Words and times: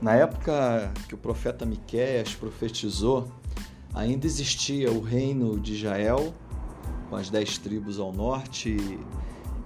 Na 0.00 0.14
época 0.14 0.92
que 1.08 1.14
o 1.14 1.18
profeta 1.18 1.66
Miqueias 1.66 2.32
profetizou, 2.32 3.28
ainda 3.92 4.26
existia 4.26 4.92
o 4.92 5.00
reino 5.00 5.58
de 5.58 5.74
Israel, 5.74 6.32
com 7.10 7.16
as 7.16 7.28
dez 7.30 7.58
tribos 7.58 7.98
ao 7.98 8.12
norte, 8.12 8.76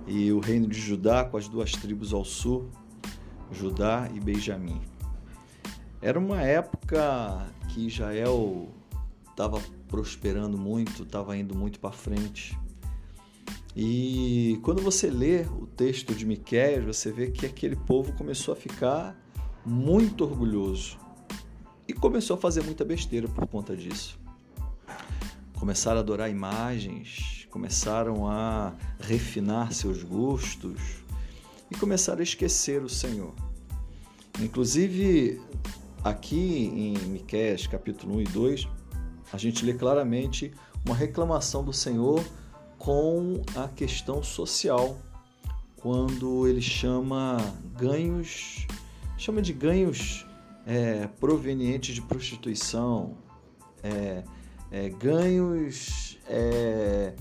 e 0.06 0.32
o 0.32 0.40
reino 0.40 0.66
de 0.66 0.80
Judá, 0.80 1.24
com 1.24 1.36
as 1.36 1.48
duas 1.48 1.72
tribos 1.72 2.14
ao 2.14 2.24
sul, 2.24 2.70
Judá 3.50 4.08
e 4.14 4.18
Benjamim. 4.18 4.80
Era 6.00 6.18
uma 6.18 6.40
época 6.40 7.46
que 7.68 7.86
Israel 7.86 8.68
estava 9.30 9.60
prosperando 9.86 10.56
muito, 10.56 11.02
estava 11.02 11.36
indo 11.36 11.54
muito 11.54 11.78
para 11.78 11.92
frente. 11.92 12.58
E 13.76 14.58
quando 14.62 14.82
você 14.82 15.10
lê 15.10 15.42
o 15.42 15.66
texto 15.66 16.14
de 16.14 16.24
Miqueias, 16.24 16.84
você 16.84 17.12
vê 17.12 17.30
que 17.30 17.44
aquele 17.44 17.76
povo 17.76 18.14
começou 18.14 18.52
a 18.52 18.56
ficar 18.56 19.21
muito 19.64 20.24
orgulhoso 20.24 20.98
e 21.86 21.92
começou 21.92 22.36
a 22.36 22.40
fazer 22.40 22.62
muita 22.62 22.84
besteira 22.84 23.28
por 23.28 23.46
conta 23.46 23.76
disso. 23.76 24.18
Começaram 25.58 25.98
a 25.98 26.00
adorar 26.00 26.30
imagens, 26.30 27.46
começaram 27.50 28.28
a 28.28 28.74
refinar 29.00 29.72
seus 29.72 30.02
gostos 30.02 30.80
e 31.70 31.74
começaram 31.76 32.20
a 32.20 32.24
esquecer 32.24 32.82
o 32.82 32.88
Senhor. 32.88 33.34
Inclusive, 34.40 35.40
aqui 36.02 36.64
em 36.74 36.98
Miqueias, 37.08 37.66
capítulo 37.66 38.16
1 38.16 38.20
e 38.22 38.24
2, 38.24 38.68
a 39.32 39.38
gente 39.38 39.64
lê 39.64 39.74
claramente 39.74 40.52
uma 40.84 40.94
reclamação 40.94 41.62
do 41.62 41.72
Senhor 41.72 42.24
com 42.78 43.40
a 43.54 43.68
questão 43.68 44.22
social, 44.22 44.98
quando 45.76 46.48
ele 46.48 46.60
chama 46.60 47.36
ganhos 47.78 48.66
chama 49.22 49.40
de 49.40 49.52
ganhos 49.52 50.26
é, 50.66 51.06
provenientes 51.20 51.94
de 51.94 52.02
prostituição, 52.02 53.16
é, 53.80 54.24
é, 54.68 54.88
ganhos 54.88 56.18
é, 56.26 57.14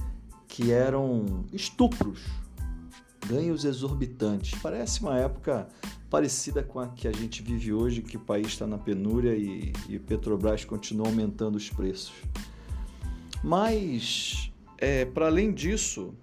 que 0.48 0.72
eram 0.72 1.46
estupros, 1.54 2.24
ganhos 3.28 3.66
exorbitantes. 3.66 4.60
Parece 4.64 5.02
uma 5.02 5.20
época 5.20 5.68
parecida 6.10 6.64
com 6.64 6.80
a 6.80 6.88
que 6.88 7.08
a 7.08 7.12
gente 7.12 7.44
vive 7.44 7.72
hoje, 7.72 8.02
que 8.02 8.18
o 8.18 8.20
país 8.20 8.48
está 8.48 8.66
na 8.66 8.80
penúria 8.80 9.36
e, 9.36 9.72
e 9.88 10.00
Petrobras 10.00 10.66
continua 10.66 11.06
aumentando 11.06 11.56
os 11.56 11.70
preços. 11.70 12.16
Mas, 13.44 14.52
é, 14.80 15.06
para 15.06 15.28
além 15.28 15.54
disso, 15.54 16.16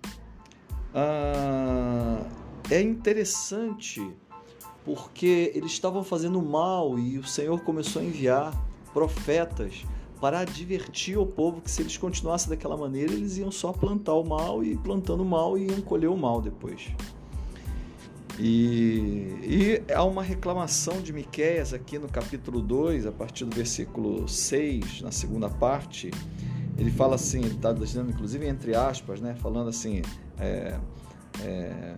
ah, 0.93 2.29
é 2.69 2.81
interessante 2.83 4.13
porque 4.89 5.53
eles 5.55 5.73
estavam 5.73 6.03
fazendo 6.03 6.41
mal 6.41 6.99
e 6.99 7.19
o 7.19 7.25
Senhor 7.25 7.61
começou 7.61 8.01
a 8.01 8.05
enviar 8.07 8.59
profetas 8.95 9.85
para 10.19 10.41
advertir 10.41 11.19
o 11.19 11.27
povo 11.27 11.61
que 11.61 11.71
se 11.71 11.83
eles 11.83 11.99
continuassem 11.99 12.49
daquela 12.49 12.75
maneira, 12.75 13.13
eles 13.13 13.37
iam 13.37 13.51
só 13.51 13.71
plantar 13.71 14.15
o 14.15 14.25
mal 14.25 14.65
e 14.65 14.79
plantando 14.79 15.23
o 15.23 15.27
mal 15.27 15.59
iam 15.59 15.79
colher 15.83 16.09
o 16.09 16.17
mal 16.17 16.41
depois. 16.41 16.89
E, 18.39 19.37
e 19.43 19.93
há 19.93 20.03
uma 20.05 20.23
reclamação 20.23 21.03
de 21.03 21.13
Miquéias 21.13 21.75
aqui 21.75 21.99
no 21.99 22.09
capítulo 22.09 22.63
2, 22.63 23.05
a 23.05 23.13
partir 23.13 23.45
do 23.45 23.55
versículo 23.55 24.27
6, 24.27 25.03
na 25.03 25.13
segunda 25.13 25.51
parte, 25.51 26.11
ele 26.79 26.91
fala 26.91 27.17
assim, 27.17 27.41
ele 27.41 27.57
está 27.57 27.75
dizendo 27.75 28.11
inclusive 28.11 28.47
entre 28.47 28.75
aspas, 28.75 29.21
né, 29.21 29.37
falando 29.39 29.69
assim, 29.69 30.01
é, 30.39 30.79
é, 31.43 31.97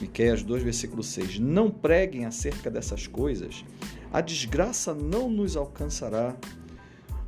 Miqueias 0.00 0.42
2, 0.42 0.62
versículo 0.62 1.02
6. 1.02 1.38
Não 1.38 1.70
preguem 1.70 2.24
acerca 2.24 2.70
dessas 2.70 3.06
coisas, 3.06 3.64
a 4.12 4.20
desgraça 4.20 4.94
não 4.94 5.28
nos 5.28 5.56
alcançará. 5.56 6.36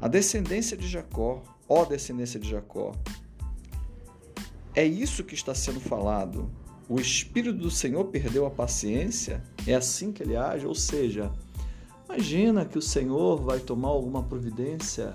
A 0.01 0.09
descendência 0.09 0.77
de 0.77 0.87
Jacó, 0.87 1.43
ó 1.69 1.85
descendência 1.85 2.39
de 2.39 2.49
Jacó. 2.49 2.93
É 4.75 4.85
isso 4.85 5.25
que 5.25 5.35
está 5.35 5.55
sendo 5.55 5.81
falado. 5.81 6.51
O 6.89 7.01
Espírito 7.01 7.59
do 7.59 7.71
Senhor 7.71 8.05
perdeu 8.05 8.47
a 8.47 8.51
paciência, 8.51 9.43
é 9.67 9.75
assim 9.75 10.13
que 10.13 10.23
ele 10.23 10.37
age, 10.37 10.67
ou 10.67 10.75
seja, 10.75 11.33
imagina 12.05 12.65
que 12.65 12.79
o 12.79 12.83
Senhor 12.83 13.43
vai 13.43 13.59
tomar 13.59 13.89
alguma 13.89 14.23
providência. 14.23 15.15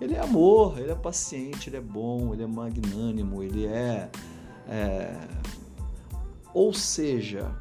Ele 0.00 0.14
é 0.14 0.20
amor, 0.20 0.78
ele 0.78 0.90
é 0.90 0.94
paciente, 0.94 1.68
ele 1.68 1.76
é 1.76 1.80
bom, 1.80 2.32
ele 2.32 2.42
é 2.42 2.46
magnânimo, 2.46 3.42
ele 3.42 3.66
é, 3.66 4.10
é 4.68 5.28
ou 6.58 6.74
seja, 6.74 7.54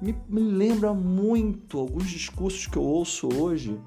me, 0.00 0.16
me 0.26 0.40
lembra 0.40 0.94
muito 0.94 1.78
alguns 1.78 2.08
discursos 2.08 2.66
que 2.66 2.78
eu 2.78 2.82
ouço 2.82 3.28
hoje 3.34 3.78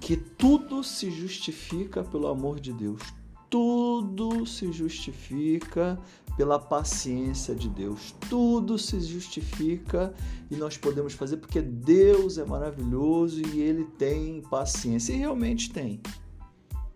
que 0.00 0.16
tudo 0.16 0.82
se 0.82 1.10
justifica 1.10 2.02
pelo 2.02 2.28
amor 2.28 2.58
de 2.58 2.72
Deus. 2.72 3.02
Tudo 3.50 4.46
se 4.46 4.72
justifica 4.72 6.00
pela 6.34 6.58
paciência 6.58 7.54
de 7.54 7.68
Deus. 7.68 8.14
Tudo 8.30 8.78
se 8.78 8.98
justifica 9.02 10.14
e 10.50 10.56
nós 10.56 10.78
podemos 10.78 11.12
fazer 11.12 11.36
porque 11.36 11.60
Deus 11.60 12.38
é 12.38 12.44
maravilhoso 12.46 13.42
e 13.54 13.60
ele 13.60 13.84
tem 13.84 14.40
paciência. 14.40 15.12
E 15.12 15.16
realmente 15.16 15.70
tem. 15.70 16.00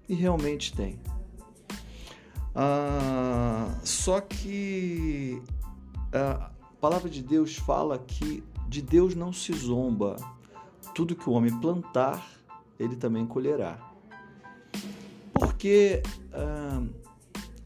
E 0.09 0.15
realmente 0.15 0.73
tem. 0.75 0.99
Ah, 2.55 3.75
só 3.83 4.21
que 4.21 5.43
a 6.13 6.51
palavra 6.81 7.11
de 7.11 7.23
Deus 7.23 7.57
fala 7.57 7.99
que 7.99 8.45
de 8.69 8.81
Deus 8.81 9.15
não 9.15 9.33
se 9.33 9.53
zomba. 9.53 10.17
Tudo 10.95 11.17
que 11.17 11.29
o 11.29 11.33
homem 11.33 11.59
plantar, 11.61 12.25
ele 12.79 12.95
também 12.95 13.27
colherá. 13.27 13.93
Porque 15.33 16.03
ah, 16.33 16.83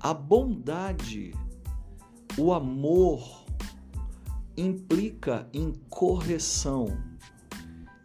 a 0.01 0.15
bondade, 0.15 1.35
o 2.39 2.53
amor, 2.53 3.45
implica 4.57 5.49
em 5.53 5.73
correção. 5.91 6.87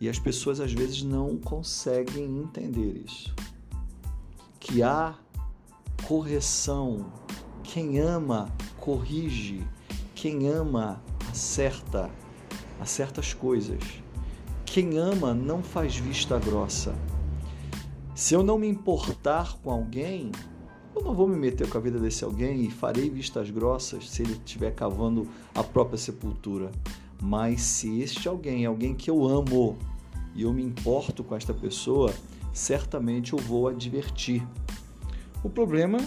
E 0.01 0.09
as 0.09 0.19
pessoas 0.19 0.59
às 0.59 0.73
vezes 0.73 1.01
não 1.01 1.37
conseguem 1.37 2.39
entender 2.39 3.03
isso. 3.05 3.33
Que 4.59 4.83
há 4.83 5.15
correção. 6.07 7.05
Quem 7.63 7.99
ama, 7.99 8.49
corrige. 8.79 9.65
Quem 10.13 10.47
ama, 10.47 11.01
acerta. 11.29 12.09
Acerta 12.79 13.21
as 13.21 13.33
coisas. 13.33 13.81
Quem 14.65 14.97
ama 14.97 15.33
não 15.33 15.63
faz 15.63 15.95
vista 15.95 16.37
grossa. 16.39 16.93
Se 18.15 18.33
eu 18.33 18.43
não 18.43 18.57
me 18.57 18.67
importar 18.67 19.57
com 19.57 19.71
alguém, 19.71 20.31
eu 20.95 21.01
não 21.01 21.15
vou 21.15 21.27
me 21.27 21.35
meter 21.35 21.67
com 21.67 21.77
a 21.77 21.81
vida 21.81 21.99
desse 21.99 22.23
alguém 22.23 22.65
e 22.65 22.69
farei 22.71 23.09
vistas 23.09 23.49
grossas 23.49 24.09
se 24.09 24.21
ele 24.21 24.33
estiver 24.33 24.71
cavando 24.71 25.27
a 25.55 25.63
própria 25.63 25.97
sepultura. 25.97 26.71
Mas 27.21 27.61
se 27.61 28.01
este 28.01 28.27
alguém 28.27 28.63
é 28.63 28.67
alguém 28.67 28.93
que 28.93 29.09
eu 29.09 29.25
amo 29.27 29.77
e 30.35 30.43
eu 30.43 30.53
me 30.53 30.63
importo 30.63 31.23
com 31.23 31.35
esta 31.35 31.53
pessoa, 31.53 32.13
certamente 32.51 33.33
eu 33.33 33.39
vou 33.39 33.67
advertir. 33.67 34.45
O 35.43 35.49
problema 35.49 35.97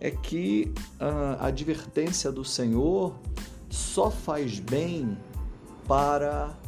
é 0.00 0.10
que 0.10 0.72
a 0.98 1.46
advertência 1.46 2.32
do 2.32 2.44
Senhor 2.44 3.14
só 3.68 4.10
faz 4.10 4.58
bem 4.58 5.16
para 5.86 6.58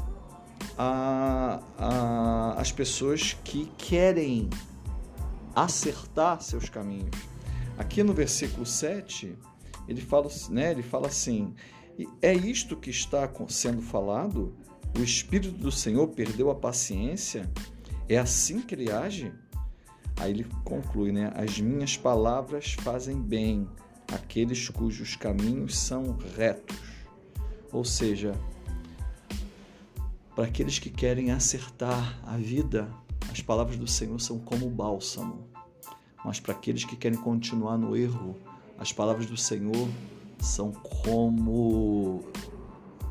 a, 0.79 1.61
a, 1.79 2.61
as 2.61 2.71
pessoas 2.71 3.37
que 3.45 3.67
querem 3.77 4.49
acertar 5.55 6.41
seus 6.41 6.69
caminhos. 6.69 7.11
Aqui 7.77 8.03
no 8.03 8.13
versículo 8.13 8.65
7, 8.65 9.37
ele 9.89 10.01
fala, 10.01 10.29
né, 10.51 10.71
ele 10.71 10.83
fala 10.83 11.09
assim: 11.09 11.55
é 12.21 12.33
isto 12.33 12.77
que 12.77 12.91
está 12.91 13.29
sendo 13.49 13.83
falado? 13.83 14.55
O 14.97 15.03
Espírito 15.03 15.59
do 15.59 15.73
Senhor 15.73 16.07
perdeu 16.09 16.51
a 16.51 16.55
paciência? 16.55 17.51
É 18.09 18.19
assim 18.19 18.61
que 18.61 18.75
ele 18.75 18.91
age? 18.91 19.33
Aí 20.23 20.31
ele 20.31 20.47
conclui, 20.65 21.11
né? 21.11 21.33
As 21.35 21.59
minhas 21.59 21.97
palavras 21.97 22.75
fazem 22.75 23.21
bem 23.21 23.69
aqueles 24.15 24.69
cujos 24.69 25.17
caminhos 25.17 25.77
são 25.77 26.17
retos. 26.37 26.79
Ou 27.73 27.85
seja, 27.85 28.33
para 30.33 30.45
aqueles 30.45 30.79
que 30.79 30.91
querem 30.91 31.33
acertar 31.33 32.21
a 32.25 32.37
vida, 32.37 32.89
as 33.33 33.41
palavras 33.41 33.77
do 33.77 33.89
Senhor 33.89 34.21
são 34.21 34.39
como 34.39 34.71
bálsamo. 34.71 35.45
Mas 36.25 36.39
para 36.39 36.53
aqueles 36.53 36.85
que 36.85 36.95
querem 36.95 37.19
continuar 37.19 37.77
no 37.77 37.97
erro, 37.97 38.37
as 38.79 38.93
palavras 38.93 39.27
do 39.27 39.37
Senhor 39.37 39.89
são 40.39 40.71
como 40.71 42.23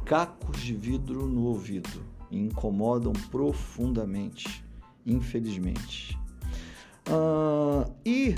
cacos 0.05 0.61
de 0.61 0.73
vidro 0.73 1.25
no 1.25 1.43
ouvido 1.43 2.05
e 2.29 2.39
incomodam 2.39 3.11
profundamente, 3.29 4.63
infelizmente. 5.05 6.20
E 8.05 8.35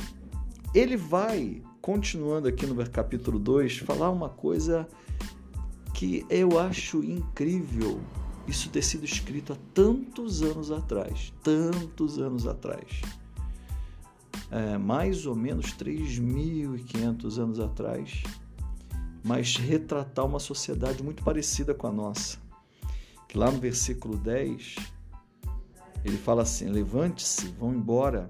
ele 0.74 0.98
vai, 0.98 1.62
continuando 1.82 2.48
aqui 2.48 2.66
no 2.66 2.76
capítulo 2.90 3.40
2, 3.40 3.78
falar 3.80 4.10
uma 4.10 4.30
coisa 4.30 4.88
que 5.94 6.26
eu 6.30 6.60
acho 6.60 7.04
incrível 7.04 8.02
isso 8.48 8.70
ter 8.70 8.82
sido 8.82 9.06
escrito 9.06 9.54
há 9.54 9.58
tantos 9.74 10.42
anos 10.42 10.72
atrás, 10.72 11.34
tantos 11.42 12.18
anos 12.20 12.46
atrás. 12.46 13.02
É, 14.52 14.78
mais 14.78 15.26
ou 15.26 15.36
menos 15.36 15.74
3.500 15.74 17.38
anos 17.38 17.60
atrás, 17.60 18.24
mas 19.24 19.56
retratar 19.56 20.26
uma 20.26 20.40
sociedade 20.40 21.02
muito 21.02 21.24
parecida 21.24 21.74
com 21.74 21.88
a 21.88 21.92
nossa. 21.92 22.38
Que 23.28 23.38
lá 23.38 23.50
no 23.50 23.60
versículo 23.60 24.18
10, 24.18 24.76
ele 26.04 26.18
fala 26.18 26.44
assim: 26.44 26.68
Levante-se, 26.68 27.48
vão 27.60 27.74
embora, 27.74 28.30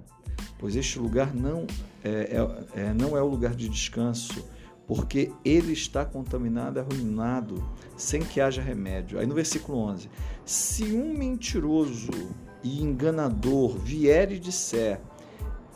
pois 0.64 0.78
este 0.78 0.98
lugar 0.98 1.36
não 1.36 1.68
é, 2.02 2.10
é, 2.10 2.84
é, 2.84 2.94
não 2.94 3.18
é 3.18 3.22
o 3.22 3.28
lugar 3.28 3.54
de 3.54 3.68
descanso, 3.68 4.48
porque 4.88 5.30
ele 5.44 5.74
está 5.74 6.06
contaminado, 6.06 6.80
arruinado, 6.80 7.62
sem 7.98 8.22
que 8.22 8.40
haja 8.40 8.62
remédio. 8.62 9.20
Aí 9.20 9.26
no 9.26 9.36
versículo 9.36 9.78
11: 9.80 10.10
Se 10.46 10.86
um 10.86 11.18
mentiroso 11.18 12.14
e 12.64 12.82
enganador 12.82 13.78
vier 13.78 14.32
e 14.32 14.40
disser: 14.40 15.02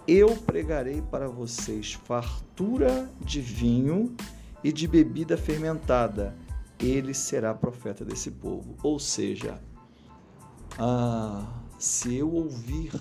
Eu 0.08 0.38
pregarei 0.38 1.02
para 1.02 1.28
vocês 1.28 1.92
fartura 1.92 3.10
de 3.20 3.42
vinho 3.42 4.16
e 4.64 4.72
de 4.72 4.88
bebida 4.88 5.36
fermentada, 5.36 6.34
ele 6.80 7.14
será 7.14 7.54
profeta 7.54 8.06
desse 8.06 8.32
povo. 8.32 8.78
Ou 8.82 9.00
seja, 9.00 9.60
ah, 10.80 11.46
se 11.78 12.16
eu 12.16 12.34
ouvir 12.34 12.94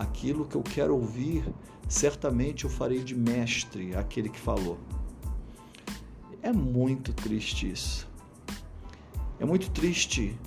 aquilo 0.00 0.46
que 0.46 0.56
eu 0.56 0.62
quero 0.62 0.94
ouvir, 0.94 1.44
certamente 1.86 2.64
eu 2.64 2.70
farei 2.70 3.04
de 3.04 3.14
mestre 3.14 3.94
aquele 3.94 4.30
que 4.30 4.40
falou. 4.40 4.78
É 6.42 6.50
muito 6.50 7.12
triste 7.12 7.70
isso. 7.70 8.08
É 9.38 9.44
muito 9.44 9.70
triste 9.70 10.38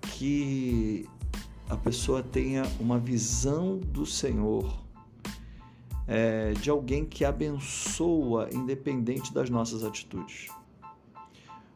que 0.00 1.08
a 1.68 1.76
pessoa 1.76 2.22
tenha 2.22 2.62
uma 2.78 2.96
visão 2.96 3.78
do 3.78 4.06
Senhor, 4.06 4.72
é, 6.06 6.52
de 6.52 6.70
alguém 6.70 7.04
que 7.04 7.24
abençoa 7.24 8.48
independente 8.52 9.34
das 9.34 9.50
nossas 9.50 9.82
atitudes. 9.82 10.46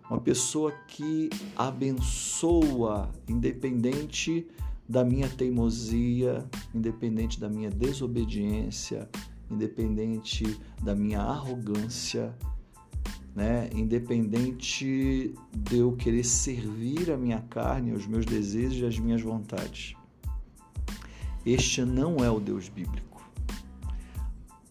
Uma 0.09 0.21
pessoa 0.21 0.73
que 0.87 1.31
abençoa 1.57 3.11
independente 3.29 4.47
da 4.89 5.05
minha 5.05 5.29
teimosia, 5.29 6.49
independente 6.75 7.39
da 7.39 7.49
minha 7.49 7.71
desobediência, 7.71 9.09
independente 9.51 10.59
da 10.83 10.95
minha 10.95 11.21
arrogância, 11.21 12.35
né? 13.35 13.69
independente 13.75 15.35
de 15.57 15.79
eu 15.79 15.93
querer 15.93 16.25
servir 16.25 17.11
a 17.11 17.17
minha 17.17 17.41
carne, 17.43 17.93
os 17.93 18.07
meus 18.07 18.25
desejos 18.25 18.79
e 18.79 18.87
as 18.87 18.99
minhas 18.99 19.21
vontades. 19.21 19.95
Este 21.45 21.85
não 21.85 22.17
é 22.17 22.31
o 22.31 22.41
Deus 22.41 22.69
bíblico. 22.69 23.23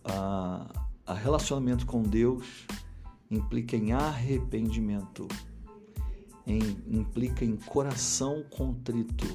A, 0.03 0.67
a 1.05 1.13
relacionamento 1.13 1.85
com 1.85 2.01
Deus 2.01 2.67
implica 3.29 3.75
em 3.75 3.93
arrependimento, 3.93 5.27
em, 6.45 6.59
implica 6.87 7.43
em 7.43 7.55
coração 7.55 8.43
contrito, 8.49 9.25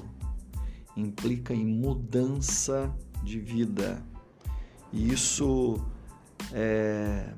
implica 0.95 1.53
em 1.53 1.65
mudança 1.65 2.93
de 3.23 3.39
vida. 3.39 4.03
E 4.91 5.11
isso 5.11 5.81
é, 6.51 7.33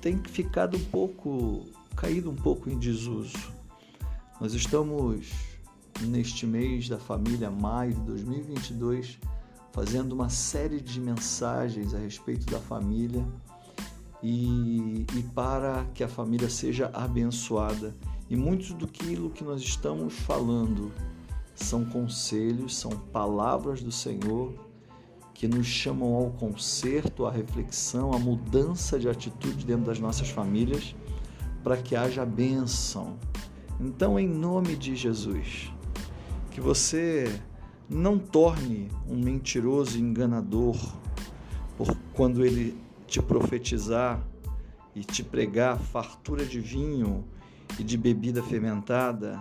tem 0.00 0.18
ficado 0.24 0.76
um 0.76 0.84
pouco, 0.84 1.66
caído 1.94 2.30
um 2.30 2.36
pouco 2.36 2.70
em 2.70 2.78
desuso. 2.78 3.38
Nós 4.40 4.52
estamos 4.54 5.30
neste 6.02 6.46
mês 6.46 6.88
da 6.88 6.98
família 6.98 7.50
maio 7.50 7.94
de 7.94 8.00
2022 8.00 9.18
fazendo 9.76 10.12
uma 10.12 10.30
série 10.30 10.80
de 10.80 10.98
mensagens 10.98 11.92
a 11.92 11.98
respeito 11.98 12.46
da 12.46 12.58
família 12.58 13.22
e, 14.22 15.04
e 15.14 15.22
para 15.34 15.84
que 15.92 16.02
a 16.02 16.08
família 16.08 16.48
seja 16.48 16.90
abençoada. 16.94 17.94
E 18.30 18.36
muito 18.36 18.72
do 18.72 18.88
que 18.88 19.44
nós 19.44 19.60
estamos 19.60 20.14
falando 20.14 20.90
são 21.56 21.84
conselhos, 21.84 22.76
são 22.76 22.90
palavras 22.90 23.82
do 23.82 23.90
Senhor 23.90 24.54
que 25.34 25.48
nos 25.48 25.66
chamam 25.66 26.14
ao 26.14 26.30
conserto, 26.30 27.26
à 27.26 27.30
reflexão, 27.30 28.12
à 28.12 28.18
mudança 28.18 28.98
de 28.98 29.08
atitude 29.08 29.66
dentro 29.66 29.84
das 29.84 29.98
nossas 29.98 30.30
famílias, 30.30 30.94
para 31.62 31.76
que 31.76 31.96
haja 31.96 32.24
bênção. 32.24 33.18
Então, 33.80 34.18
em 34.18 34.28
nome 34.28 34.76
de 34.76 34.94
Jesus, 34.94 35.70
que 36.50 36.60
você 36.60 37.40
não 37.88 38.18
torne 38.18 38.88
um 39.08 39.16
mentiroso 39.16 39.98
enganador 39.98 40.76
por 41.76 41.94
quando 42.14 42.44
ele 42.44 42.78
te 43.06 43.20
profetizar 43.20 44.26
e 44.94 45.04
te 45.04 45.22
pregar 45.22 45.78
fartura 45.78 46.44
de 46.44 46.60
vinho 46.60 47.24
e 47.78 47.84
de 47.84 47.98
bebida 47.98 48.42
fermentada, 48.42 49.38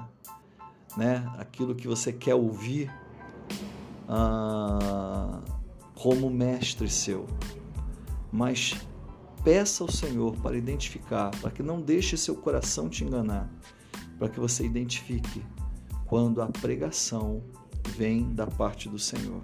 né? 0.97 1.29
Aquilo 1.37 1.75
que 1.75 1.87
você 1.87 2.11
quer 2.11 2.35
ouvir. 2.35 2.91
Ah, 4.07 5.41
como 5.95 6.29
mestre 6.29 6.87
seu, 6.87 7.25
mas 8.31 8.75
peça 9.43 9.83
ao 9.83 9.91
Senhor 9.91 10.35
para 10.37 10.57
identificar, 10.57 11.31
para 11.41 11.49
que 11.49 11.63
não 11.63 11.81
deixe 11.81 12.17
seu 12.17 12.35
coração 12.35 12.89
te 12.89 13.03
enganar, 13.03 13.49
para 14.19 14.29
que 14.29 14.39
você 14.39 14.65
identifique 14.65 15.41
quando 16.05 16.41
a 16.41 16.47
pregação 16.47 17.41
vem 17.97 18.33
da 18.35 18.45
parte 18.45 18.89
do 18.89 18.99
Senhor. 18.99 19.41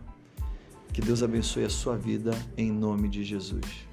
Que 0.94 1.02
Deus 1.02 1.24
abençoe 1.24 1.64
a 1.64 1.70
sua 1.70 1.98
vida 1.98 2.32
em 2.58 2.72
nome 2.72 3.08
de 3.08 3.24
Jesus. 3.24 3.88